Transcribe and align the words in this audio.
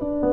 very 0.00 0.29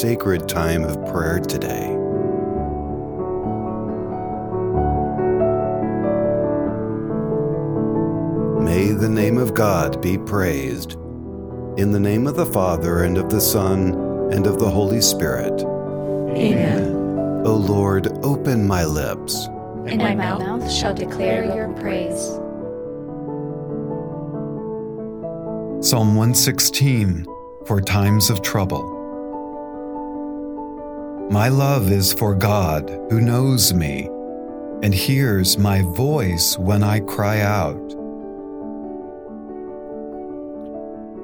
sacred 0.00 0.46
time 0.46 0.84
of 0.84 0.94
prayer 1.10 1.40
today. 1.40 1.88
May 8.62 8.92
the 8.92 9.08
name 9.08 9.38
of 9.38 9.54
God 9.54 10.02
be 10.02 10.18
praised. 10.18 10.92
In 11.78 11.92
the 11.92 11.98
name 11.98 12.26
of 12.26 12.36
the 12.36 12.44
Father, 12.44 13.04
and 13.04 13.16
of 13.16 13.30
the 13.30 13.40
Son, 13.40 13.94
and 14.30 14.46
of 14.46 14.58
the 14.58 14.68
Holy 14.68 15.00
Spirit. 15.00 15.62
Amen. 15.62 16.92
O 17.46 17.54
Lord, 17.54 18.08
open 18.22 18.66
my 18.66 18.84
lips, 18.84 19.46
And 19.86 19.96
my 19.96 20.14
mouth 20.14 20.70
shall 20.70 20.92
declare 20.92 21.44
your 21.44 21.72
praise. 21.72 22.20
Psalm 25.86 26.14
116 26.16 27.24
for 27.64 27.80
times 27.80 28.28
of 28.28 28.42
trouble. 28.42 28.95
My 31.30 31.48
love 31.48 31.90
is 31.90 32.12
for 32.12 32.36
God 32.36 32.88
who 33.10 33.20
knows 33.20 33.74
me 33.74 34.06
and 34.84 34.94
hears 34.94 35.58
my 35.58 35.82
voice 35.82 36.56
when 36.56 36.84
I 36.84 37.00
cry 37.00 37.40
out. 37.40 37.82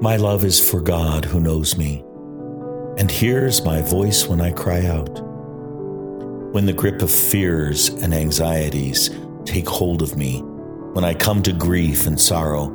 My 0.01 0.17
love 0.17 0.43
is 0.43 0.59
for 0.59 0.81
God 0.81 1.23
who 1.23 1.39
knows 1.39 1.77
me 1.77 2.03
and 2.97 3.09
hears 3.09 3.63
my 3.63 3.81
voice 3.81 4.27
when 4.27 4.41
I 4.41 4.51
cry 4.51 4.85
out. 4.87 5.21
When 6.51 6.65
the 6.65 6.73
grip 6.73 7.01
of 7.01 7.09
fears 7.09 7.87
and 7.87 8.13
anxieties 8.13 9.09
take 9.45 9.69
hold 9.69 10.01
of 10.01 10.17
me, 10.17 10.41
when 10.91 11.05
I 11.05 11.13
come 11.13 11.41
to 11.43 11.53
grief 11.53 12.07
and 12.07 12.19
sorrow, 12.19 12.69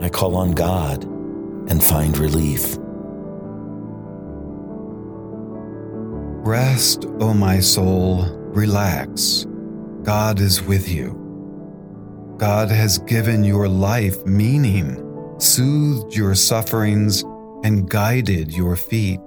I 0.00 0.08
call 0.08 0.36
on 0.36 0.52
God 0.52 1.04
and 1.04 1.84
find 1.84 2.16
relief. 2.16 2.78
Rest, 6.44 7.04
O 7.20 7.32
my 7.32 7.60
soul, 7.60 8.24
relax. 8.48 9.46
God 10.02 10.40
is 10.40 10.60
with 10.60 10.88
you. 10.88 11.16
God 12.36 12.68
has 12.68 12.98
given 12.98 13.44
your 13.44 13.68
life 13.68 14.26
meaning, 14.26 15.36
soothed 15.38 16.16
your 16.16 16.34
sufferings, 16.34 17.22
and 17.62 17.88
guided 17.88 18.52
your 18.52 18.74
feet. 18.74 19.20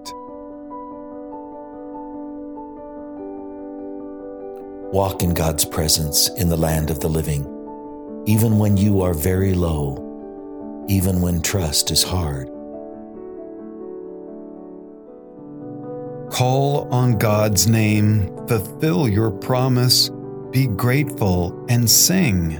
Walk 4.91 5.23
in 5.23 5.33
God's 5.33 5.63
presence 5.63 6.27
in 6.31 6.50
the 6.50 6.57
land 6.57 6.89
of 6.89 7.00
the 7.00 7.07
living, 7.07 7.45
even 8.25 8.59
when 8.59 8.75
you 8.75 9.02
are 9.02 9.13
very 9.13 9.53
low, 9.53 9.95
even 10.89 11.22
when 11.22 11.41
trust 11.41 11.91
is 11.91 12.03
hard. 12.03 12.50
Call 16.36 16.94
on 16.94 17.18
God's 17.18 17.66
name, 17.66 18.28
fulfill 18.50 19.07
your 19.07 19.31
promise, 19.31 20.09
be 20.51 20.68
grateful, 20.68 21.66
and 21.69 21.90
sing. 21.90 22.59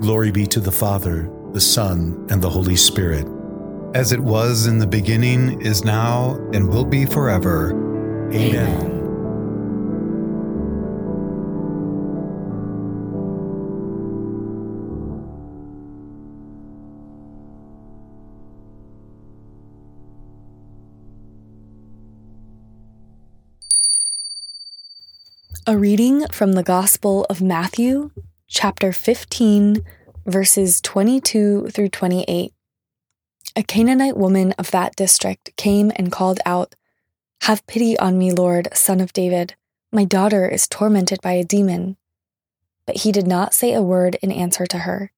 Glory 0.00 0.30
be 0.30 0.46
to 0.46 0.60
the 0.60 0.70
Father, 0.70 1.28
the 1.54 1.60
Son, 1.60 2.24
and 2.30 2.40
the 2.40 2.48
Holy 2.48 2.76
Spirit. 2.76 3.26
As 3.96 4.12
it 4.12 4.20
was 4.20 4.68
in 4.68 4.78
the 4.78 4.86
beginning, 4.86 5.60
is 5.60 5.82
now, 5.82 6.36
and 6.52 6.68
will 6.68 6.84
be 6.84 7.04
forever. 7.04 7.72
Amen. 8.32 8.97
A 25.68 25.76
reading 25.76 26.26
from 26.28 26.52
the 26.52 26.62
Gospel 26.62 27.26
of 27.28 27.42
Matthew, 27.42 28.10
chapter 28.46 28.90
15, 28.90 29.84
verses 30.24 30.80
22 30.80 31.68
through 31.68 31.90
28. 31.90 32.54
A 33.54 33.62
Canaanite 33.62 34.16
woman 34.16 34.52
of 34.52 34.70
that 34.70 34.96
district 34.96 35.54
came 35.58 35.92
and 35.96 36.10
called 36.10 36.40
out, 36.46 36.74
Have 37.42 37.66
pity 37.66 37.98
on 37.98 38.16
me, 38.16 38.32
Lord, 38.32 38.68
son 38.72 38.98
of 38.98 39.12
David. 39.12 39.56
My 39.92 40.06
daughter 40.06 40.48
is 40.48 40.66
tormented 40.66 41.20
by 41.20 41.32
a 41.32 41.44
demon. 41.44 41.98
But 42.86 43.02
he 43.02 43.12
did 43.12 43.26
not 43.26 43.52
say 43.52 43.74
a 43.74 43.82
word 43.82 44.16
in 44.22 44.32
answer 44.32 44.64
to 44.64 44.78
her. 44.78 45.12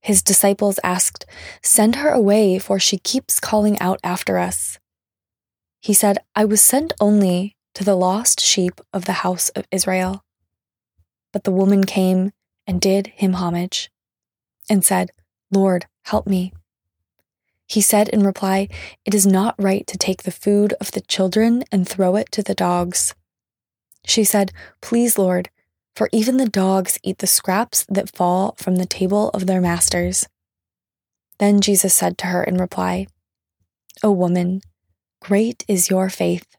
His 0.00 0.22
disciples 0.22 0.78
asked, 0.84 1.26
Send 1.60 1.96
her 1.96 2.10
away, 2.10 2.60
for 2.60 2.78
she 2.78 2.98
keeps 2.98 3.40
calling 3.40 3.76
out 3.80 3.98
after 4.04 4.38
us. 4.38 4.78
He 5.80 5.92
said, 5.92 6.18
I 6.36 6.44
was 6.44 6.62
sent 6.62 6.92
only 7.00 7.55
to 7.76 7.84
the 7.84 7.94
lost 7.94 8.40
sheep 8.40 8.80
of 8.94 9.04
the 9.04 9.20
house 9.20 9.50
of 9.50 9.66
Israel. 9.70 10.24
But 11.30 11.44
the 11.44 11.50
woman 11.50 11.84
came 11.84 12.32
and 12.66 12.80
did 12.80 13.08
him 13.08 13.34
homage 13.34 13.90
and 14.70 14.82
said, 14.82 15.10
Lord, 15.50 15.84
help 16.04 16.26
me. 16.26 16.54
He 17.66 17.82
said 17.82 18.08
in 18.08 18.22
reply, 18.22 18.70
It 19.04 19.14
is 19.14 19.26
not 19.26 19.54
right 19.58 19.86
to 19.88 19.98
take 19.98 20.22
the 20.22 20.30
food 20.30 20.72
of 20.80 20.92
the 20.92 21.02
children 21.02 21.64
and 21.70 21.86
throw 21.86 22.16
it 22.16 22.32
to 22.32 22.42
the 22.42 22.54
dogs. 22.54 23.14
She 24.06 24.24
said, 24.24 24.52
Please, 24.80 25.18
Lord, 25.18 25.50
for 25.94 26.08
even 26.12 26.38
the 26.38 26.48
dogs 26.48 26.98
eat 27.02 27.18
the 27.18 27.26
scraps 27.26 27.84
that 27.90 28.16
fall 28.16 28.54
from 28.56 28.76
the 28.76 28.86
table 28.86 29.28
of 29.34 29.46
their 29.46 29.60
masters. 29.60 30.26
Then 31.38 31.60
Jesus 31.60 31.92
said 31.92 32.16
to 32.18 32.28
her 32.28 32.42
in 32.42 32.56
reply, 32.56 33.06
O 34.02 34.12
woman, 34.12 34.62
great 35.20 35.62
is 35.68 35.90
your 35.90 36.08
faith. 36.08 36.55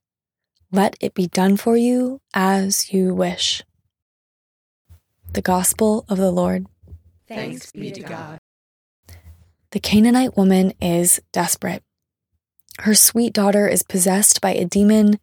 Let 0.71 0.95
it 0.99 1.13
be 1.13 1.27
done 1.27 1.55
for 1.55 1.77
you 1.77 2.19
as 2.33 2.91
you 2.91 3.13
wish. 3.13 3.63
The 5.31 5.41
Gospel 5.41 6.05
of 6.09 6.17
the 6.17 6.31
Lord. 6.31 6.65
Thanks 7.27 7.71
be 7.71 7.91
to 7.91 8.01
God. 8.01 8.39
The 9.71 9.79
Canaanite 9.79 10.35
woman 10.37 10.73
is 10.81 11.21
desperate. 11.31 11.83
Her 12.79 12.95
sweet 12.95 13.33
daughter 13.33 13.67
is 13.67 13.83
possessed 13.83 14.41
by 14.41 14.53
a 14.53 14.65
demon. 14.65 15.19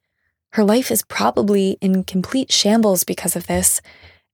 Her 0.53 0.65
life 0.65 0.91
is 0.91 1.03
probably 1.03 1.79
in 1.81 2.05
complete 2.05 2.53
shambles 2.53 3.05
because 3.05 3.37
of 3.37 3.47
this, 3.47 3.81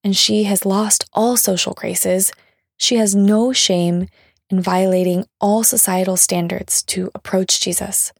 and 0.02 0.16
she 0.16 0.44
has 0.44 0.66
lost 0.66 1.04
all 1.12 1.36
social 1.36 1.74
graces. 1.74 2.32
She 2.76 2.96
has 2.96 3.14
no 3.14 3.52
shame 3.52 4.08
in 4.48 4.60
violating 4.60 5.26
all 5.40 5.62
societal 5.64 6.16
standards 6.16 6.82
to 6.84 7.10
approach 7.14 7.60
Jesus, 7.60 8.12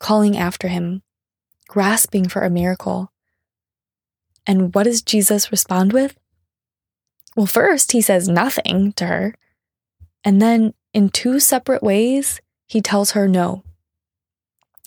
calling 0.00 0.36
after 0.36 0.68
him, 0.68 1.02
grasping 1.68 2.28
for 2.28 2.42
a 2.42 2.50
miracle. 2.50 3.12
And 4.46 4.74
what 4.74 4.84
does 4.84 5.02
Jesus 5.02 5.50
respond 5.50 5.92
with? 5.92 6.16
Well, 7.36 7.46
first, 7.46 7.92
he 7.92 8.00
says 8.00 8.28
nothing 8.28 8.92
to 8.94 9.06
her. 9.06 9.34
And 10.24 10.40
then, 10.40 10.74
in 10.94 11.10
two 11.10 11.38
separate 11.38 11.82
ways, 11.82 12.40
he 12.66 12.80
tells 12.80 13.12
her 13.12 13.28
no. 13.28 13.62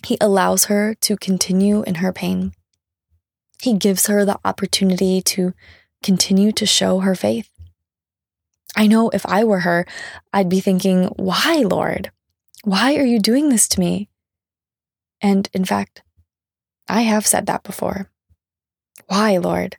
He 0.06 0.18
allows 0.20 0.66
her 0.66 0.96
to 0.96 1.18
continue 1.18 1.84
in 1.84 1.96
her 1.96 2.12
pain. 2.12 2.54
He 3.62 3.74
gives 3.74 4.08
her 4.08 4.26
the 4.26 4.40
opportunity 4.46 5.22
to 5.22 5.54
continue 6.02 6.52
to 6.54 6.66
show 6.66 7.00
her 7.00 7.16
faith. 7.16 7.50
I 8.76 8.88
know 8.88 9.10
if 9.10 9.26
I 9.26 9.44
were 9.44 9.60
her, 9.60 9.86
I'd 10.32 10.50
be 10.50 10.62
thinking, 10.62 11.06
Why, 11.18 11.58
Lord? 11.58 12.12
Why 12.64 12.96
are 12.96 13.06
you 13.06 13.20
doing 13.20 13.50
this 13.50 13.68
to 13.70 13.80
me? 13.80 14.10
And 15.22 15.50
in 15.54 15.66
fact, 15.66 16.02
I 16.90 17.02
have 17.04 17.28
said 17.28 17.46
that 17.46 17.64
before. 17.64 18.10
Why, 19.08 19.38
Lord? 19.38 19.78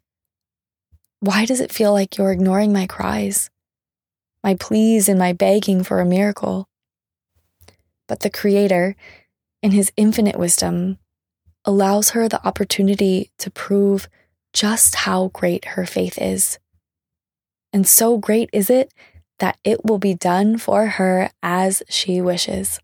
Why 1.18 1.44
does 1.44 1.60
it 1.60 1.72
feel 1.72 1.92
like 1.92 2.16
you're 2.16 2.32
ignoring 2.32 2.72
my 2.72 2.86
cries, 2.86 3.50
my 4.42 4.54
pleas, 4.54 5.08
and 5.08 5.18
my 5.18 5.32
begging 5.34 5.82
for 5.82 6.00
a 6.00 6.06
miracle? 6.06 6.68
But 8.08 8.20
the 8.20 8.30
Creator, 8.30 8.96
in 9.62 9.72
His 9.72 9.92
infinite 9.96 10.38
wisdom, 10.38 10.98
allows 11.64 12.10
her 12.10 12.28
the 12.28 12.44
opportunity 12.46 13.30
to 13.38 13.50
prove 13.50 14.08
just 14.52 14.94
how 14.94 15.28
great 15.28 15.64
her 15.76 15.84
faith 15.84 16.16
is. 16.16 16.58
and 17.72 17.86
so 17.86 18.18
great 18.18 18.50
is 18.52 18.70
it 18.70 18.92
that 19.38 19.58
it 19.64 19.84
will 19.84 19.98
be 19.98 20.14
done 20.14 20.58
for 20.58 20.86
her 20.86 21.30
as 21.42 21.82
she 21.88 22.20
wishes. 22.20 22.80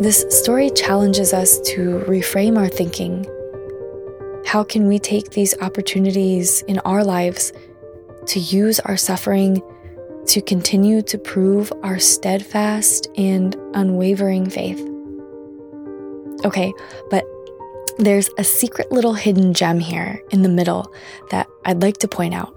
This 0.00 0.24
story 0.30 0.70
challenges 0.70 1.34
us 1.34 1.60
to 1.60 2.02
reframe 2.08 2.58
our 2.58 2.68
thinking. 2.68 3.26
How 4.46 4.64
can 4.64 4.88
we 4.88 4.98
take 4.98 5.30
these 5.30 5.54
opportunities 5.60 6.62
in 6.62 6.78
our 6.80 7.04
lives 7.04 7.52
to 8.26 8.40
use 8.40 8.80
our 8.80 8.96
suffering 8.96 9.62
to 10.26 10.40
continue 10.40 11.02
to 11.02 11.18
prove 11.18 11.70
our 11.82 11.98
steadfast 11.98 13.08
and 13.16 13.54
unwavering 13.74 14.48
faith? 14.48 14.80
Okay, 16.46 16.72
but 17.10 17.24
there's 17.98 18.30
a 18.38 18.44
secret 18.44 18.90
little 18.90 19.14
hidden 19.14 19.52
gem 19.52 19.78
here 19.78 20.22
in 20.30 20.42
the 20.42 20.48
middle 20.48 20.92
that 21.30 21.46
I'd 21.66 21.82
like 21.82 21.98
to 21.98 22.08
point 22.08 22.32
out. 22.32 22.56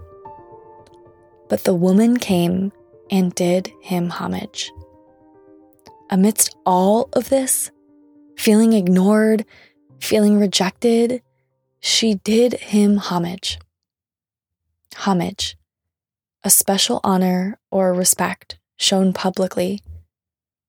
But 1.49 1.65
the 1.65 1.75
woman 1.75 2.17
came 2.17 2.71
and 3.11 3.35
did 3.35 3.71
him 3.81 4.09
homage. 4.09 4.71
Amidst 6.09 6.55
all 6.65 7.09
of 7.13 7.29
this, 7.29 7.71
feeling 8.37 8.73
ignored, 8.73 9.45
feeling 9.99 10.39
rejected, 10.39 11.21
she 11.79 12.15
did 12.15 12.53
him 12.53 12.97
homage. 12.97 13.59
Homage, 14.97 15.57
a 16.43 16.49
special 16.49 16.99
honor 17.03 17.57
or 17.71 17.93
respect 17.93 18.59
shown 18.77 19.13
publicly, 19.13 19.81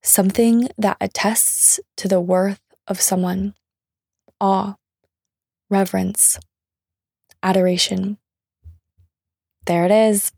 something 0.03 0.69
that 0.79 0.97
attests 1.01 1.81
to 1.97 2.09
the 2.09 2.21
worth 2.21 2.61
of 2.87 3.01
someone. 3.01 3.55
Awe, 4.41 4.77
reverence, 5.69 6.39
adoration. 7.43 8.17
There 9.67 9.85
it 9.85 9.91
is. 9.91 10.33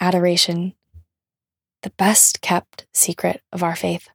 Adoration, 0.00 0.74
the 1.82 1.90
best 1.90 2.40
kept 2.40 2.86
secret 2.92 3.42
of 3.52 3.62
our 3.62 3.76
faith. 3.76 4.08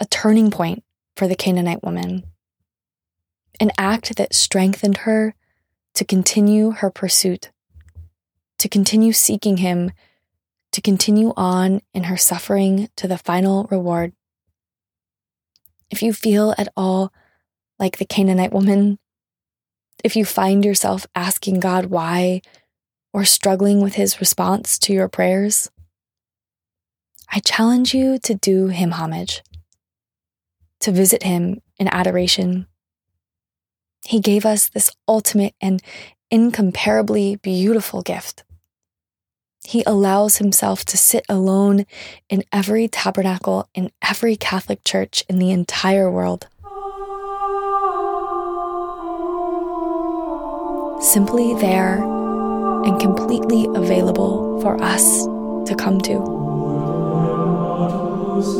A 0.00 0.06
turning 0.06 0.50
point 0.50 0.84
for 1.16 1.28
the 1.28 1.36
Canaanite 1.36 1.82
woman, 1.82 2.24
an 3.60 3.70
act 3.78 4.16
that 4.16 4.34
strengthened 4.34 4.98
her 4.98 5.34
to 5.94 6.04
continue 6.04 6.70
her 6.70 6.90
pursuit, 6.90 7.50
to 8.58 8.68
continue 8.68 9.12
seeking 9.12 9.58
Him, 9.58 9.92
to 10.72 10.80
continue 10.80 11.32
on 11.36 11.82
in 11.92 12.04
her 12.04 12.16
suffering 12.16 12.88
to 12.96 13.06
the 13.06 13.18
final 13.18 13.64
reward. 13.64 14.12
If 15.90 16.02
you 16.02 16.12
feel 16.12 16.54
at 16.56 16.68
all 16.76 17.12
like 17.78 17.98
the 17.98 18.06
Canaanite 18.06 18.52
woman, 18.52 18.98
if 20.02 20.16
you 20.16 20.24
find 20.24 20.64
yourself 20.64 21.06
asking 21.14 21.60
God 21.60 21.86
why 21.86 22.40
or 23.12 23.24
struggling 23.24 23.82
with 23.82 23.94
his 23.94 24.20
response 24.20 24.78
to 24.78 24.92
your 24.92 25.08
prayers, 25.08 25.70
I 27.34 27.38
challenge 27.38 27.94
you 27.94 28.18
to 28.18 28.34
do 28.34 28.66
him 28.66 28.92
homage, 28.92 29.42
to 30.80 30.92
visit 30.92 31.22
him 31.22 31.62
in 31.78 31.88
adoration. 31.88 32.66
He 34.04 34.20
gave 34.20 34.44
us 34.44 34.68
this 34.68 34.94
ultimate 35.08 35.54
and 35.58 35.82
incomparably 36.30 37.36
beautiful 37.36 38.02
gift. 38.02 38.44
He 39.64 39.82
allows 39.86 40.36
himself 40.36 40.84
to 40.86 40.98
sit 40.98 41.24
alone 41.26 41.86
in 42.28 42.44
every 42.52 42.86
tabernacle 42.86 43.66
in 43.74 43.90
every 44.02 44.36
Catholic 44.36 44.84
church 44.84 45.24
in 45.26 45.38
the 45.38 45.52
entire 45.52 46.10
world. 46.10 46.48
Simply 51.00 51.54
there 51.54 52.02
and 52.84 53.00
completely 53.00 53.66
available 53.74 54.60
for 54.60 54.82
us 54.82 55.24
to 55.24 55.74
come 55.78 55.98
to. 56.02 56.51
Deus 58.32 58.56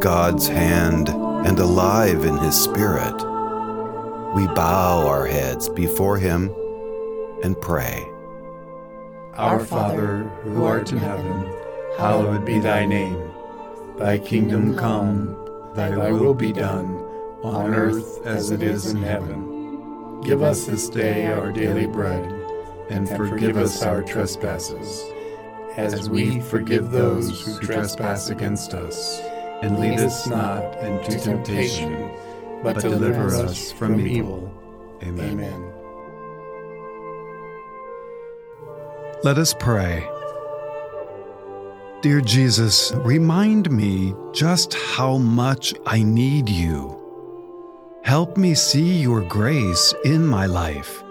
God's 0.00 0.48
hand 0.48 1.10
and 1.10 1.58
alive 1.58 2.24
in 2.24 2.38
His 2.38 2.58
Spirit, 2.58 3.14
we 4.34 4.46
bow 4.54 5.06
our 5.06 5.26
heads 5.26 5.68
before 5.68 6.16
Him 6.16 6.50
and 7.42 7.60
pray. 7.60 8.06
Our 9.34 9.60
Father, 9.60 10.22
who 10.42 10.64
art 10.64 10.90
in 10.90 10.96
heaven, 10.96 11.52
hallowed 11.98 12.46
be 12.46 12.58
thy 12.58 12.86
name. 12.86 13.30
Thy 13.98 14.18
kingdom 14.18 14.74
come, 14.74 15.36
thy 15.74 16.10
will 16.10 16.32
be 16.32 16.54
done, 16.54 16.96
on 17.42 17.74
earth 17.74 18.24
as 18.24 18.50
it 18.50 18.62
is 18.62 18.92
in 18.92 19.02
heaven. 19.02 20.22
Give 20.22 20.42
us 20.42 20.64
this 20.64 20.88
day 20.88 21.26
our 21.26 21.52
daily 21.52 21.86
bread, 21.86 22.24
and 22.88 23.06
forgive 23.06 23.58
us 23.58 23.82
our 23.82 24.02
trespasses, 24.02 25.04
as 25.76 26.08
we 26.08 26.40
forgive 26.40 26.90
those 26.90 27.44
who 27.44 27.60
trespass 27.60 28.30
against 28.30 28.72
us. 28.72 29.20
And 29.62 29.78
lead 29.78 30.00
us 30.00 30.26
not 30.26 30.78
into 30.82 31.18
temptation, 31.18 32.10
but 32.62 32.80
deliver 32.80 33.28
us 33.28 33.70
from 33.70 34.00
evil. 34.00 34.52
Amen. 35.02 35.70
Let 39.22 39.36
us 39.36 39.54
pray. 39.58 40.08
Dear 42.00 42.22
Jesus, 42.22 42.92
remind 43.04 43.70
me 43.70 44.14
just 44.32 44.72
how 44.72 45.18
much 45.18 45.74
I 45.84 46.02
need 46.02 46.48
you. 46.48 46.96
Help 48.02 48.38
me 48.38 48.54
see 48.54 48.96
your 48.96 49.20
grace 49.20 49.92
in 50.06 50.26
my 50.26 50.46
life. 50.46 51.02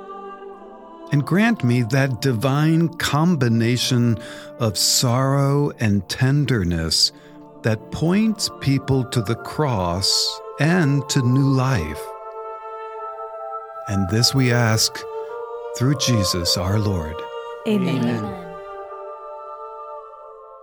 And 1.12 1.24
grant 1.24 1.64
me 1.64 1.84
that 1.84 2.22
divine 2.22 2.90
combination 2.90 4.18
of 4.58 4.76
sorrow 4.76 5.72
and 5.80 6.10
tenderness 6.10 7.12
that 7.64 7.92
points 7.92 8.50
people 8.62 9.04
to 9.06 9.22
the 9.22 9.36
cross 9.36 10.42
and 10.60 11.08
to 11.10 11.22
new 11.22 11.50
life. 11.50 12.02
And 13.88 14.10
this 14.10 14.34
we 14.34 14.52
ask 14.52 15.00
through 15.78 15.98
Jesus 15.98 16.58
our 16.58 16.80
Lord. 16.80 17.16
Amen. 17.68 18.06
Amen. 18.06 18.46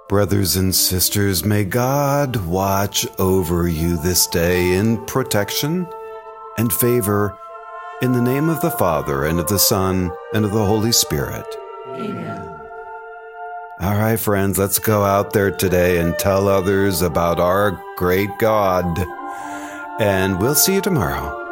Brothers 0.09 0.55
and 0.55 0.73
sisters, 0.73 1.45
may 1.45 1.65
God 1.65 2.37
watch 2.47 3.07
over 3.19 3.67
you 3.67 3.97
this 3.97 4.29
day 4.29 4.75
in 4.75 5.05
protection 5.07 5.89
and 6.57 6.73
favor 6.73 7.37
in 8.03 8.13
the 8.13 8.23
name 8.23 8.49
of 8.49 8.61
the 8.61 8.71
Father 8.71 9.25
and 9.25 9.41
of 9.41 9.49
the 9.49 9.59
Son 9.59 10.13
and 10.33 10.45
of 10.45 10.53
the 10.53 10.65
Holy 10.65 10.93
Spirit. 10.93 11.47
Amen. 11.89 12.46
All 13.79 13.95
right, 13.95 14.19
friends, 14.19 14.57
let's 14.57 14.79
go 14.79 15.05
out 15.05 15.35
there 15.35 15.51
today 15.51 15.99
and 15.99 16.19
tell 16.19 16.49
others 16.49 17.03
about 17.03 17.39
our 17.39 17.79
great 17.97 18.31
God. 18.39 18.87
And 20.01 20.41
we'll 20.41 20.55
see 20.55 20.77
you 20.77 20.81
tomorrow. 20.81 21.46